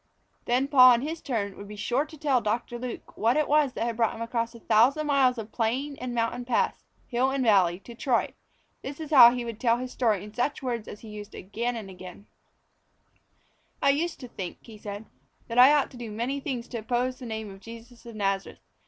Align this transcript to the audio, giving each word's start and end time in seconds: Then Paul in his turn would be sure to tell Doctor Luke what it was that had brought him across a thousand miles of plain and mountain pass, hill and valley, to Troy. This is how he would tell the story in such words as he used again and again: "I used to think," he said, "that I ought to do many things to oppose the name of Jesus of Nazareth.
Then 0.45 0.67
Paul 0.67 0.93
in 0.95 1.01
his 1.01 1.21
turn 1.21 1.55
would 1.57 1.67
be 1.67 1.75
sure 1.75 2.05
to 2.05 2.17
tell 2.17 2.41
Doctor 2.41 2.79
Luke 2.79 3.15
what 3.15 3.37
it 3.37 3.47
was 3.47 3.73
that 3.73 3.83
had 3.83 3.97
brought 3.97 4.15
him 4.15 4.21
across 4.23 4.55
a 4.55 4.59
thousand 4.59 5.05
miles 5.05 5.37
of 5.37 5.51
plain 5.51 5.95
and 6.01 6.15
mountain 6.15 6.43
pass, 6.43 6.83
hill 7.05 7.29
and 7.29 7.43
valley, 7.43 7.77
to 7.81 7.93
Troy. 7.93 8.33
This 8.81 8.99
is 8.99 9.11
how 9.11 9.29
he 9.31 9.45
would 9.45 9.59
tell 9.59 9.77
the 9.77 9.87
story 9.87 10.23
in 10.23 10.33
such 10.33 10.63
words 10.63 10.87
as 10.87 11.01
he 11.01 11.09
used 11.09 11.35
again 11.35 11.75
and 11.75 11.87
again: 11.87 12.25
"I 13.79 13.91
used 13.91 14.19
to 14.21 14.27
think," 14.27 14.57
he 14.61 14.79
said, 14.79 15.05
"that 15.47 15.59
I 15.59 15.71
ought 15.71 15.91
to 15.91 15.97
do 15.97 16.09
many 16.09 16.39
things 16.39 16.67
to 16.69 16.79
oppose 16.79 17.19
the 17.19 17.27
name 17.27 17.51
of 17.51 17.59
Jesus 17.59 18.03
of 18.07 18.15
Nazareth. 18.15 18.57